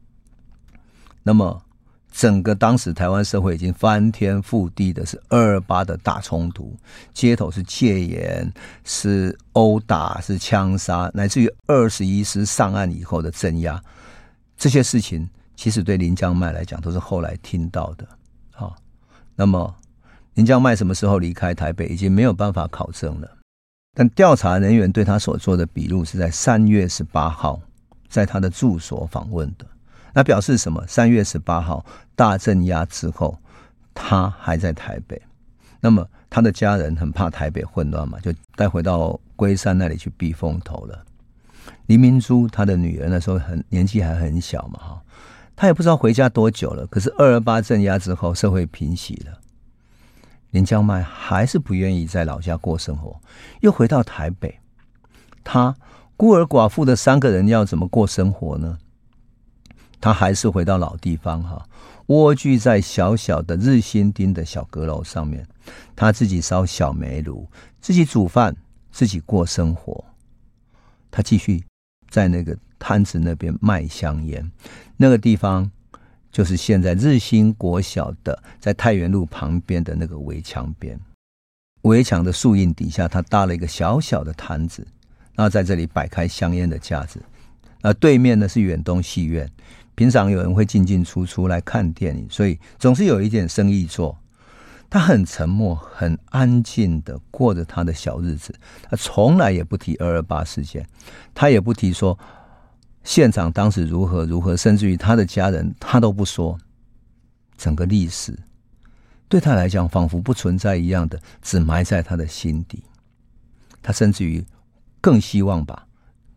[1.22, 1.62] 那么。
[2.12, 6.76] 整个当时台湾社会已经翻天覆地的是二二八的大冲突，
[7.14, 13.80] 街头是戒严，是殴打，是枪杀，乃至于二十一师上岸以后的镇压，
[14.56, 18.04] 这些事情其实对林江迈来讲都是后来听到的。
[18.50, 18.74] 好，
[19.36, 19.72] 那么
[20.34, 23.36] 林江迈什么时候离开台北，已经没有办法考证了。
[23.94, 27.60] 但调查人员对他所做的笔录是在三月十八号
[28.08, 29.66] 在他的住所访问的。
[30.12, 30.84] 那表示什么？
[30.86, 31.84] 三月十八号
[32.16, 33.38] 大镇压之后，
[33.94, 35.20] 他还在台北。
[35.80, 41.04] 那么他的家人很怕台北混乱嘛，就带回到龟山那里去避风头了。
[41.86, 45.02] 林明珠他的女儿那时候很年纪还很小嘛，哈，
[45.54, 46.86] 他也不知道回家多久了。
[46.86, 49.38] 可是二二八镇压之后，社会平息了，
[50.50, 53.20] 林江迈还是不愿意在老家过生活，
[53.60, 54.58] 又回到台北。
[55.44, 55.74] 他
[56.16, 58.78] 孤儿寡妇的三个人要怎么过生活呢？
[60.00, 61.66] 他还是回到老地方哈，
[62.06, 65.46] 蜗居在小小的日新町的小阁楼上面，
[65.94, 67.48] 他自己烧小煤炉，
[67.80, 68.56] 自己煮饭，
[68.90, 70.04] 自己过生活。
[71.10, 71.62] 他继续
[72.08, 74.50] 在那个摊子那边卖香烟，
[74.96, 75.70] 那个地方
[76.30, 80.98] 就是现在日新国小的，在太原路旁边的那个围墙边，
[81.82, 84.86] 围墙的树荫底下，他搭了一个小小的摊子，
[85.34, 87.20] 然后在这里摆开香烟的架子。
[87.82, 89.50] 呃，对面呢是远东戏院，
[89.94, 94.16] 平常有人会进进出出来看电影，所以总是有一点生意做。
[94.90, 100.84] 他很沉默、很安静的过着他的小日子，他从来也不提二二八事件，
[101.32, 102.18] 他也不提说
[103.04, 106.58] 现场当时如何如何，甚至于他的家人他都不说。
[107.56, 108.38] 整个历史
[109.28, 112.82] 对他来讲仿佛不存在一样的，只埋在他的心底。
[113.82, 114.44] 他甚至于
[115.00, 115.86] 更希望把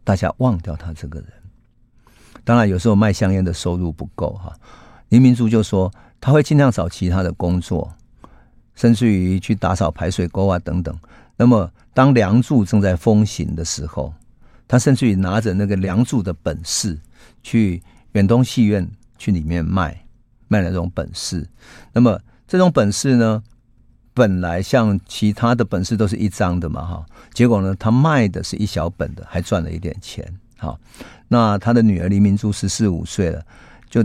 [0.04, 1.30] 大家忘掉他这个人。
[2.44, 4.54] 当然，有时候卖香烟的收入不够哈，
[5.10, 7.94] 林明珠就说他会尽量找其他的工作。
[8.76, 10.98] 甚至于去打扫排水沟啊等等。
[11.38, 14.12] 那么，当梁祝正在风行的时候，
[14.68, 17.00] 他甚至于拿着那个梁祝的本事
[17.42, 17.82] 去
[18.14, 20.06] 远东戏院去里面卖
[20.48, 21.48] 卖那种本事。
[21.92, 23.42] 那么这种本事呢，
[24.14, 27.06] 本来像其他的本事都是一张的嘛，哈。
[27.34, 30.26] 结果呢，他卖的是一小本的，还赚了一点钱。
[30.58, 30.80] 好，
[31.28, 33.46] 那他的女儿林明珠十四五岁了，
[33.90, 34.04] 就。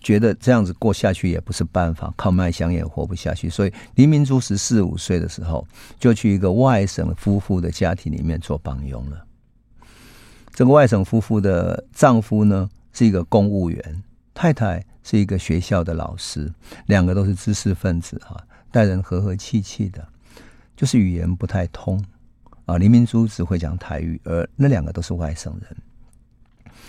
[0.00, 5.66] 觉得这样子过下去也不是办法，靠卖香也活不下去，所以林明珠十四五岁的时候
[5.98, 9.26] 就去一个外省夫妇的家庭里面做帮佣了。
[10.58, 14.02] 这个外省夫妇的丈夫呢是一个公务员，
[14.34, 16.52] 太太是一个学校的老师，
[16.86, 18.36] 两个都是知识分子哈，
[18.72, 20.04] 待人和和气气的，
[20.76, 22.04] 就是语言不太通
[22.66, 22.76] 啊。
[22.76, 25.76] 林明珠只会讲台语，而那两个都是外省人。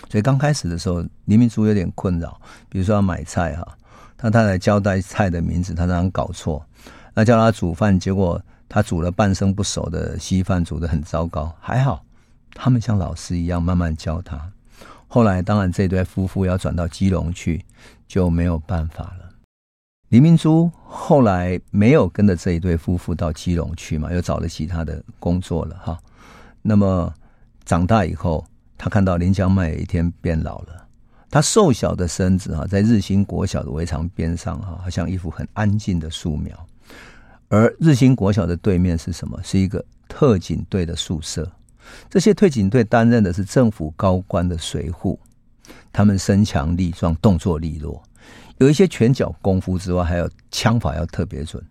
[0.08, 2.40] 所以刚开始的时候，林明珠有点困扰。
[2.68, 3.78] 比如说要买菜哈，
[4.16, 6.66] 他太太交代菜的名字，他常常搞错。
[7.14, 11.54] 那叫他煮饭，结果他煮了半生不熟的稀饭，煮的很糟糕。
[11.60, 12.04] 还好，
[12.54, 14.52] 他们像老师一样慢慢教他。
[15.08, 17.64] 后来，当然这对夫妇要转到基隆去，
[18.06, 19.28] 就没有办法了。
[20.08, 25.98] 林明珠后来没有跟着这一对夫妇到基隆去嘛，又找了其他的工作了哈。
[26.62, 27.12] 那么
[27.64, 28.44] 长大以后。
[28.82, 30.88] 他看到林江迈有一天变老了，
[31.28, 36.66] 他瘦小的身子哈，在日新国小的围墙边上哈，好像一幅很安静的素描。
[37.50, 39.38] 而日新国小的对面是什么？
[39.42, 41.46] 是一个特警队的宿舍。
[42.08, 45.18] 这些特警队担任的是政府高官的随护，
[45.92, 48.02] 他们身强力壮，动作利落，
[48.58, 51.62] 有一些拳脚功夫之外，还有枪法要特别准。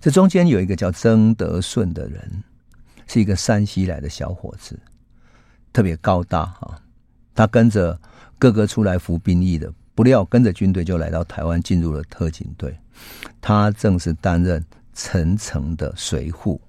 [0.00, 2.42] 这中间有一个叫曾德顺的人，
[3.06, 4.78] 是一个山西来的小伙子。
[5.72, 6.78] 特别高大哈，
[7.34, 7.98] 他跟着
[8.38, 12.76] 哥哥出来服兵役的，不料跟着军队就来到台湾，进入了特警队。
[13.40, 16.60] 他正是担任陈诚的随护。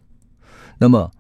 [0.78, 1.12] 那么，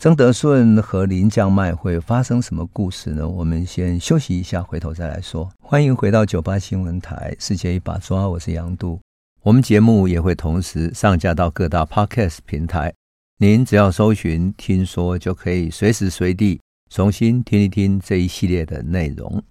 [0.00, 3.28] 曾德顺和林江迈会发生什么故事呢？
[3.28, 5.52] 我们先休息一下，回头再来说。
[5.60, 8.98] 欢迎回到九八新闻台，世界一把抓，我是杨渡。
[9.42, 12.94] 我们节目也会同时上架到各大 Podcast 平台，
[13.36, 16.58] 您只要搜寻“听说”，就可以随时随地。
[16.88, 19.42] 重新听一听这一系列的内容，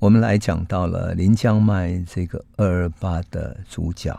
[0.00, 4.18] 我们来讲到了林江迈这个二二八的主角，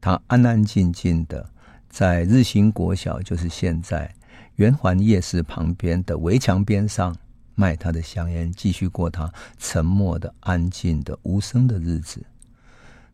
[0.00, 1.44] 他安安静静的
[1.88, 4.14] 在日新国小，就是现在
[4.56, 7.14] 圆环夜市旁边的围墙边上
[7.54, 12.24] 卖他的香烟，继续过他沉默的、安静的、无声的日子。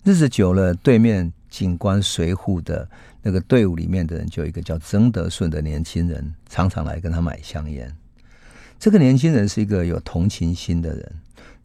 [0.04, 2.88] 日子久了，对面警官随护的
[3.22, 7.94] 那个队伍里面的人，就有一个叫曾德顺的年轻人，常常来跟他买香烟。
[8.80, 11.12] 这个年轻人是一个有同情心的人，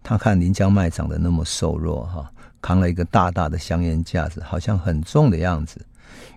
[0.03, 5.83] 他看林江麦长得那么瘦弱哈，扛了一个大大的香烟架子，好像很重的样子。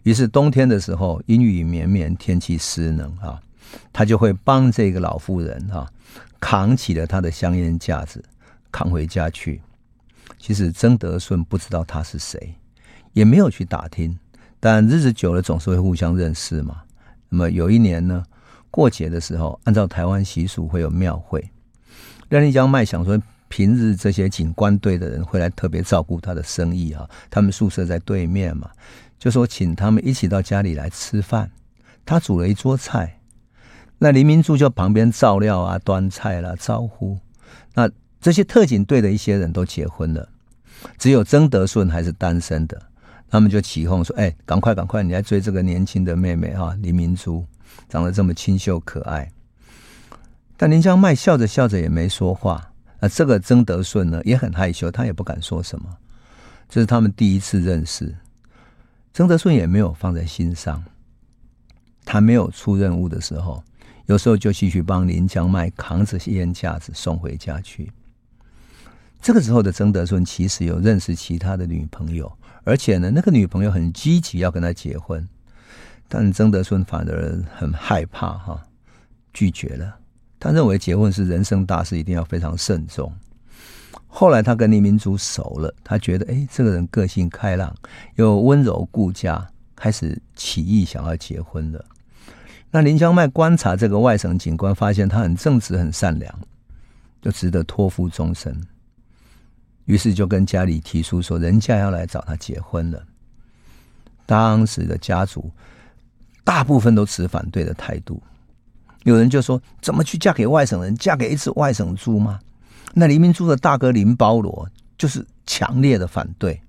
[0.03, 3.41] 于是冬天的时候，阴雨绵绵，天气湿冷啊，
[3.93, 5.87] 他就会帮这个老妇人啊
[6.41, 8.25] 扛起了他的香烟架子，
[8.73, 9.61] 扛回家去。
[10.39, 12.55] 其实曾德顺不知道他是谁，
[13.13, 14.19] 也没有去打听，
[14.59, 16.83] 但日子久了，总是会互相认识嘛。
[17.29, 18.25] 那么有一年呢，
[18.71, 21.47] 过节的时候，按照台湾习俗会有庙会。
[22.29, 28.71] 让林江麦想说，平日这些警官队的人会来特别照顾他的生意啊，他们宿舍在对面嘛，
[29.21, 31.49] 就说请他们一起到家里来吃饭。
[32.07, 33.21] 他煮了一桌菜，
[33.99, 37.19] 那林明珠就旁边照料啊、端菜啦、招呼。
[37.75, 37.89] 那
[38.21, 40.29] 这些特警队的一些人都结婚了，
[40.99, 42.81] 只有曾德顺还是单身的。
[43.29, 47.45] 他们就起哄说：“哎，赶快赶快，你来追这个年轻的妹妹哈，林明珠
[47.89, 49.31] 长得这么清秀可爱。”
[50.57, 52.73] 但林江麦笑着笑着也没说话。
[52.99, 55.85] 那这个曾德顺呢，也很害羞，他也不敢说什么。
[56.69, 58.15] 这是他们第一次认识，
[59.21, 60.83] 曾德顺也没有放在心上。
[62.07, 63.63] 他没有出任务的时候，
[64.07, 67.93] 有时候就继续帮林江麦扛着烟架子送回家去。
[69.21, 72.33] 这个时候的曾德顺其实有认识其他的女朋友。
[72.65, 75.29] 而且呢，那个女朋友很积极要跟他结婚，
[76.09, 78.63] 但曾德顺反而很害怕哈，
[79.35, 79.99] 拒绝了。
[80.39, 83.13] 他认为结婚是人生大事，一定要非常慎重。
[84.13, 87.75] 后来他跟林明珠熟了，他觉得哎，这个人个性开朗
[88.17, 91.83] 又温柔顾家，开始起意想要结婚了。
[92.73, 96.33] 那林江迈观察这个外省警官，发现他很正直、很善良，
[97.23, 98.61] 就值得托付终身。
[99.87, 103.03] 于是就跟家里提出说，人家要来找他结婚了。
[104.27, 105.51] 当时的家族
[106.45, 108.23] 大部分都持反对的态度，
[109.05, 110.95] 有人就说：怎么去嫁给外省人？
[110.97, 112.39] 嫁给一只外省猪吗？
[112.95, 114.69] 那林明珠的大哥林包罗
[114.99, 116.61] 就是强烈的反对。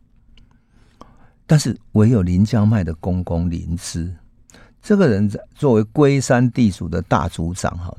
[1.45, 4.13] 但是唯有林江迈的公公林芝，
[4.81, 7.93] 这个人在作为龟山地主的大族长哈，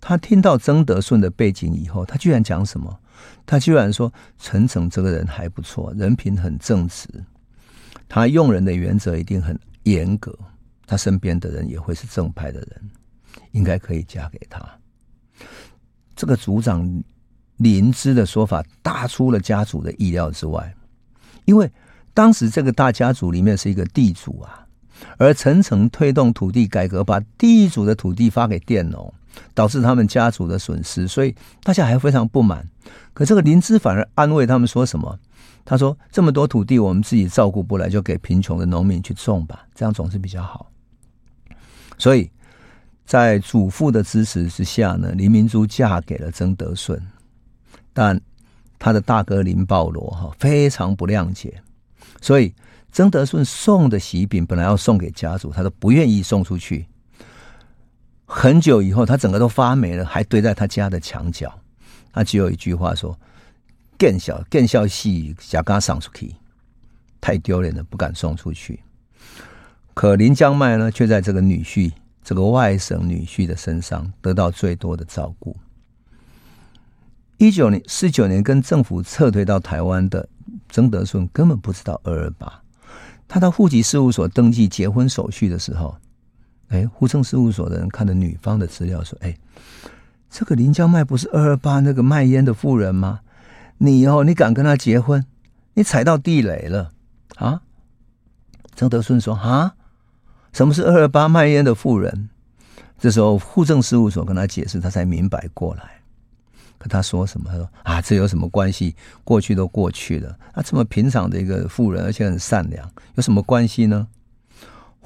[0.00, 2.98] 他听到曾德顺的背景以后，他居然讲什么？
[3.46, 7.08] 他居然说：“陈诚这个人还不错，人品很正直，
[8.06, 10.36] 他用人的原则一定很严格，
[10.86, 12.90] 他身边的人也会是正派的人，
[13.52, 14.62] 应该可以嫁给他。”
[16.14, 17.02] 这个族长
[17.56, 20.74] 林芝的说法大出了家族的意料之外，
[21.44, 21.70] 因为
[22.12, 24.66] 当时这个大家族里面是一个地主啊，
[25.18, 29.12] 而陈诚推动土地改革，把地主的土地发给佃农。
[29.52, 31.34] 导致他们家族的损失，所以
[31.64, 32.64] 大家还非常不满。
[33.12, 35.18] 可这个林芝反而安慰他们说什么？
[35.64, 40.70] 他说：“这么多土地，我们自己照顾不来，就给贫穷的农民去种吧，这样总是比较好。”
[41.98, 42.30] 所以，
[43.04, 47.02] 在祖父的支持之下呢，林明珠嫁给了曾德顺。
[47.94, 48.20] 但
[48.78, 51.62] 他的大哥林保罗哈非常不谅解，
[52.20, 52.52] 所以
[52.92, 56.86] 曾德顺送的喜饼本来要送给家族，他都不愿意送出去。
[58.26, 61.60] 很久以后，他整个都发霉了，还堆在他家的墙角。
[62.12, 63.18] 他只有一句话说
[63.98, 66.34] ：“更小更小戏，假刚送出去，
[67.20, 68.80] 太丢脸了，不敢送出去。”
[69.94, 71.92] 可林江迈呢，却在这个女婿、
[72.22, 75.56] 这个外甥女婿的身上得到最多的照顾。
[77.38, 80.28] 一九年四九年，跟政府撤退到台湾的
[80.70, 82.62] 曾德顺根本不知道二二八。
[83.26, 85.96] 他到户籍事务所登记结婚手续的时候。
[86.68, 89.36] 哎，户政事务所的人看了女方的资料，说：“哎，
[90.30, 93.20] 这个林江麦不是二二八那个卖烟的妇人吗？
[93.78, 95.24] 你以后你敢跟他结婚，
[95.74, 96.90] 你踩到地雷了
[97.36, 97.60] 啊！”
[98.74, 99.76] 曾德顺说：“啊，
[100.52, 102.30] 什么是二二八卖烟的妇人？”
[102.98, 106.00] 这时候户政事务所跟他解释，他才明白过来。
[106.88, 107.50] 他说什么？
[107.50, 108.94] 他说：“啊，这有什么关系？
[109.24, 110.36] 过去都过去了。
[110.52, 114.06] 啊，这么平常的一个妇人，而且很善良，有什么关系呢？”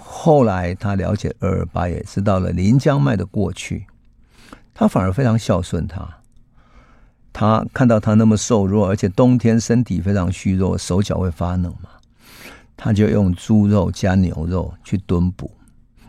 [0.01, 3.87] 后来他了解二二八，也知道了林江迈的过去，
[4.73, 6.09] 他反而非常孝顺他。
[7.33, 11.91] 他看到他那么瘦弱，而且冬天身体非常虚弱，手脚会发冷嘛，
[12.77, 15.51] 他就用猪肉加牛肉去炖补。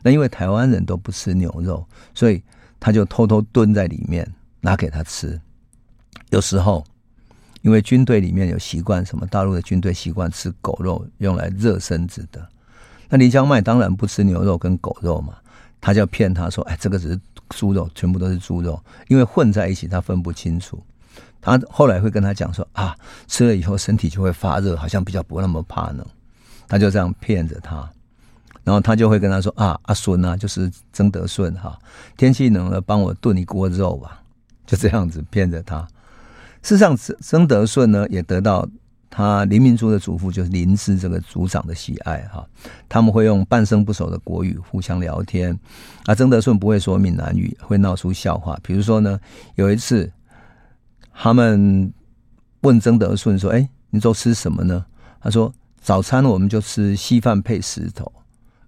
[0.02, 2.42] 那因为台湾人都不吃牛肉，所以
[2.80, 5.40] 他就偷偷炖在里面拿给他吃。
[6.30, 6.84] 有时候，
[7.62, 12.48] 因为军队里面有习惯，什么大陆的军队习惯吃狗肉，用来热身子的。
[13.10, 15.34] 那林江麦当然不吃牛肉跟狗肉嘛，
[15.82, 17.20] 他就骗他说：“哎，这个只是
[17.50, 20.82] 猪肉，全部都是猪肉，因为混在一起他分不清楚。”
[21.42, 22.96] 他后来会跟他讲说：“啊，
[23.28, 26.06] 吃了以后身体就会发热，好像比较不那么怕冷。”
[26.68, 27.90] 他就这样骗着他，
[28.64, 31.80] 然后他就会跟他说：“啊，阿孙啊，就是曾德顺哈，
[32.16, 34.22] 天气冷了，帮我炖一锅肉吧。”
[34.68, 35.88] 就这样子骗着他。
[36.62, 38.68] 事实上，曾曾德顺呢也得到。
[39.12, 42.48] 他林明珠的祖父就是林芝这个族长的喜爱哈，
[42.88, 45.60] 他们会用半生不熟的国语互相聊天，
[46.06, 48.58] 啊，曾德顺不会说闽南语，会闹出笑话。
[48.62, 49.20] 比如说呢，
[49.56, 50.10] 有一次
[51.12, 51.92] 他们
[52.62, 54.86] 问曾德顺说：“哎，你都吃什么呢？”
[55.20, 55.52] 他说
[55.82, 58.10] ：“早餐我们就吃稀饭配石头。”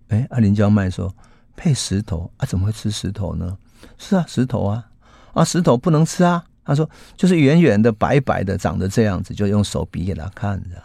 [0.09, 1.15] 哎，阿林江麦说
[1.55, 2.45] ：“配石头啊？
[2.47, 3.55] 怎么会吃石头呢？”
[3.99, 4.87] 是啊，石头啊，
[5.33, 6.43] 啊，石头不能吃啊。
[6.63, 10.81] 他说：“就是圆圆的、白白的，长得这样子，就用手比给他看着。”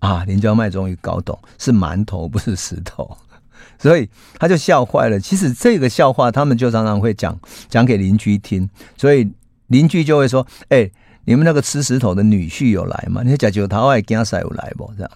[0.00, 3.16] 啊，林江迈终于搞懂，是馒头，不是石头，
[3.78, 5.18] 所以他就笑坏了。
[5.18, 7.38] 其实这个笑话，他们就常常会讲
[7.68, 9.30] 讲给邻居听，所以
[9.68, 10.88] 邻居就会说：“哎，
[11.24, 13.22] 你们那个吃石头的女婿有来吗？
[13.24, 14.92] 你假酒桃外加塞有来不？
[14.96, 15.10] 这样，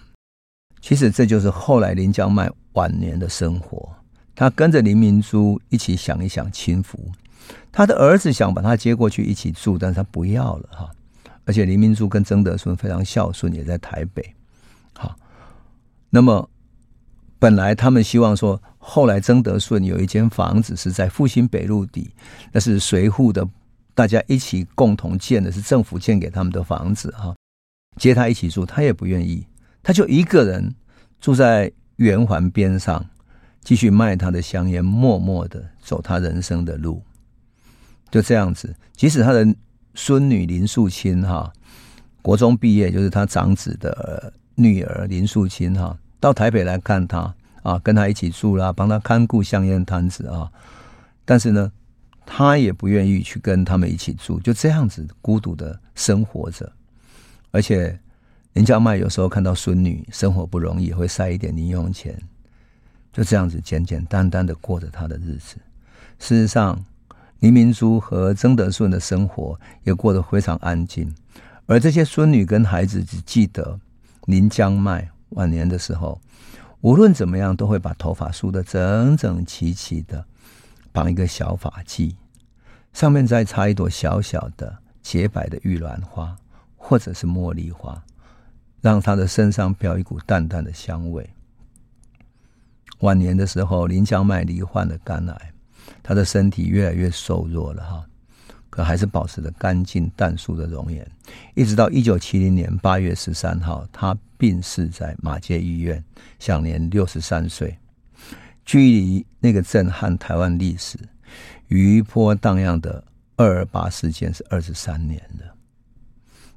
[0.80, 3.88] 其实这就是后来林江迈晚年的生活。
[4.34, 6.98] 他跟着林明珠一起享一享清福。
[7.72, 10.90] 他的儿子想把他接过去一起住，但是他不要了哈。
[11.44, 14.34] 而且林明珠跟曾德顺非常孝顺，也在台北。
[14.92, 15.16] 好，
[16.08, 16.48] 那么
[17.38, 22.10] 本来他们希望说，后来曾德顺有一间房子是在复兴北路底，
[22.52, 23.46] 那是随户的。
[23.92, 27.34] 大家一起共同建的是政府建给他们的房子哈，
[27.96, 29.44] 接他一起住，他也不愿意，
[29.82, 30.74] 他就一个人
[31.20, 33.04] 住在圆环边上，
[33.62, 37.02] 继续卖他的香烟，默默的走他人生的路，
[38.10, 38.74] 就这样子。
[38.94, 39.46] 即使他的
[39.94, 41.52] 孙女林素清哈，
[42.22, 50.50] 国中毕业，就是他长子的女儿林素清哈，到台北来看他啊，跟他一起住啦，帮他看顾香烟摊子啊，
[51.24, 51.70] 但是呢。
[52.32, 56.70] 他也不愿意去跟他们一起住，就这样子孤独的生活着。
[57.50, 57.98] 而且
[58.52, 62.16] 林家迈有时候看到孙女生活不容易，会塞一点零用钱，
[63.12, 65.56] 就这样子简简单单的过着他的日子。
[66.20, 66.80] 事实上，
[67.40, 71.14] 林明珠和曾德顺的生活也过得非常安静，
[71.66, 73.78] 而这些孙女跟孩子只记得
[74.26, 76.20] 林江迈晚年的时候，
[76.80, 80.24] 无论怎么样都会把头发梳得整整齐齐的。
[80.92, 82.16] 绑一个小发髻，
[82.92, 86.36] 上面再插一朵小小的洁白的玉兰花，
[86.76, 88.02] 或者是茉莉花，
[88.80, 91.30] 让他的身上飘一股淡淡的香味。
[93.02, 95.52] 晚年的时候，林江迈罹患了肝癌，
[96.02, 98.04] 他的身体越来越瘦弱了哈，
[98.68, 101.06] 可还是保持着干净淡素的容颜。
[101.54, 106.02] 一直到一九七零年八月十三号，他病逝在马街医院，
[106.38, 107.76] 享年六十三岁。
[108.64, 110.96] 距离那个震撼台湾历史、
[111.68, 113.02] 余波荡漾的
[113.36, 115.54] 二二八事件是二十三年了。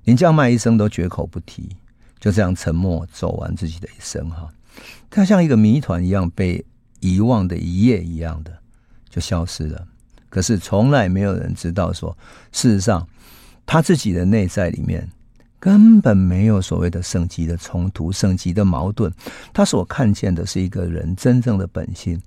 [0.04, 1.76] 连江迈一生都绝口不提，
[2.20, 4.48] 就这样沉默走完自己的一生哈。
[5.10, 6.64] 他像一个谜团一样被
[7.00, 8.60] 遗忘的一页一样的
[9.14, 9.86] 就消失了。
[10.30, 12.18] 可是从来没有人知道说，
[12.52, 13.08] 事实上
[13.66, 15.08] 他自己的内在里面。
[15.60, 19.10] 根本没有所谓的省级的冲突、省级的矛盾，
[19.54, 22.22] 他所看见的是一个人真正的本性。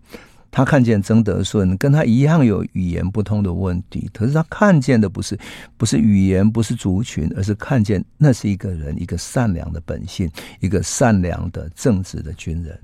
[0.51, 5.39] 他看见曾德顺跟他一样有语言不通的问题，可是他看见的不是
[5.77, 10.31] 不是语言，不是族群，而是看见那是一个人，一个善良的本性，
[10.61, 12.81] 一个善良的正直的军人。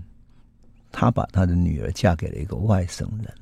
[0.91, 3.33] 他把他的女儿嫁给了一个外省人。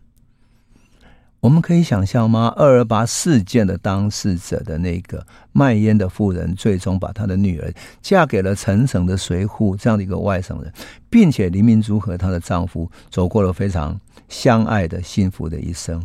[1.40, 2.52] 我们可以想象吗？
[2.54, 7.72] 二二八事件的当事者的那个卖烟的妇人，最终把她的女儿
[8.02, 10.70] 嫁给了陈省的随扈这样的一个外省人，
[11.08, 15.98] 并且林明珠和她的丈夫走过了非常相爱的幸福的一生。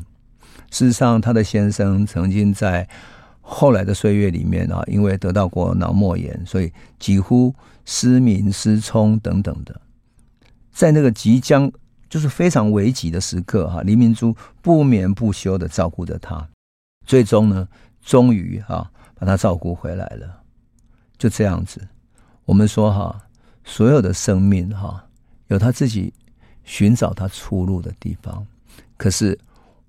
[0.71, 2.87] 事实上，她的先生曾经在
[3.41, 9.81] 后来的岁月里面啊，因为得到过脑膜炎，所以几乎失明失聪等等的，
[10.71, 11.69] 在那个即将。
[12.09, 16.47] 就是非常危急的时刻哈，黎明珠不眠不休的照顾着他，
[17.05, 17.67] 最终呢，
[18.01, 20.41] 终于哈把他照顾回来了。
[21.17, 21.85] 就这样子，
[22.45, 23.21] 我们说哈，
[23.63, 25.03] 所有的生命哈
[25.47, 26.13] 有他自己
[26.63, 28.45] 寻找他出路的地方。
[28.97, 29.37] 可是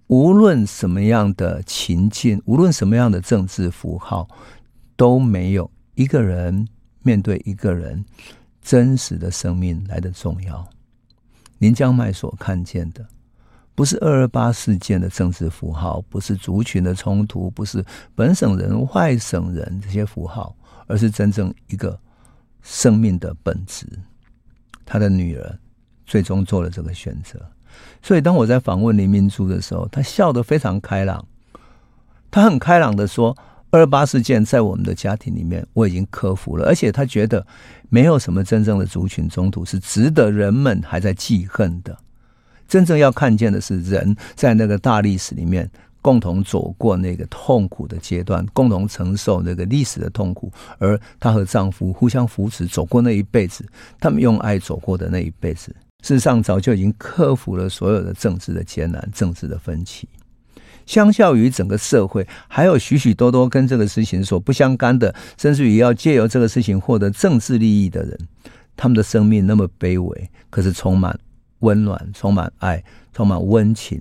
[0.06, 4.28] 无论什么样的情境，无论什么样的政治符号，
[4.96, 6.66] 都没有一个人
[7.02, 8.04] 面对一个人
[8.62, 10.68] 真实的生命来的重要。
[11.58, 13.06] 林江迈所看见的，
[13.74, 17.84] 不是二二八事件的政治符号，不是族群的冲突，不是
[18.14, 20.54] 本省人、外省人这些符号，
[20.86, 21.98] 而是真正一个
[22.62, 23.86] 生命的本质。
[24.84, 25.58] 他的女儿
[26.04, 27.40] 最终做了这个选择。
[28.02, 31.26] 所以，当我在访问林明珠的时候，他笑得非常开朗，
[32.30, 33.36] 他很开朗的说。
[33.76, 37.46] 二八事件在我们的家庭里面，我已经克服了，而且他觉得
[37.88, 41.96] 没有什么真正的族群冲突是值得人们还在记恨的。
[42.66, 45.70] 真正要看见的是人在那个大历史里面
[46.02, 53.64] 共同走过那个痛苦的阶段，共同承受那个历史的痛苦，而她和丈夫互相扶持走过那一辈子，
[54.00, 60.08] 他们用爱走过的那一辈子，事实上早就已经克服了所有的政治的艰难、政治的分歧。
[60.86, 68.18] 相较于整个社会，还有许许多多跟这个事情所不相干的，甚至于要借由这个事情获得政治利益的人，
[68.76, 71.18] 他们的生命那么卑微，可是充满
[71.58, 72.82] 温暖、充满爱、
[73.12, 74.00] 充满温情。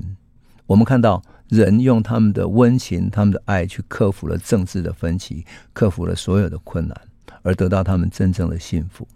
[0.68, 6.96] 我们看到人用他们的温情、他们的爱去克服了政治的分歧，克服了所有的困难，
[7.42, 9.08] 而得到他们真正的幸福。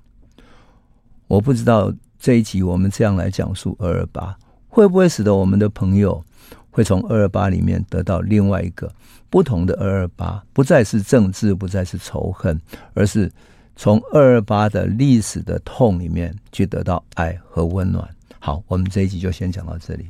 [1.27, 6.23] 我不知道这一集我们这样来讲述二二八，会不会使得我们的朋友
[6.79, 8.89] 会从二二八里面得到另外一个
[9.29, 12.57] 不同的二二八，不再是政治，不再是仇恨，
[12.93, 13.29] 而是
[13.75, 18.07] 从二二八的历史的痛里面去得到爱和温暖。
[18.39, 20.05] 好，我们这一集就先讲到这里。